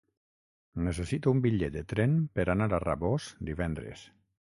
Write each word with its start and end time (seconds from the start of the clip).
Necessito 0.87 1.35
un 1.35 1.45
bitllet 1.45 1.77
de 1.77 1.85
tren 1.93 2.17
per 2.39 2.49
anar 2.57 2.71
a 2.73 2.83
Rabós 2.89 3.33
divendres. 3.53 4.09